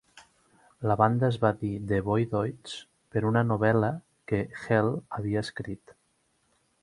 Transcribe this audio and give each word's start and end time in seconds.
La 0.91 0.95
banda 1.01 1.27
es 1.33 1.35
va 1.43 1.51
dir 1.59 1.69
"The 1.91 1.99
Voidoids", 2.07 2.73
per 3.15 3.23
una 3.33 3.45
novel·la 3.51 3.93
que 4.31 4.41
Hell 4.63 4.91
havia 5.19 5.47
escrit. 5.49 5.97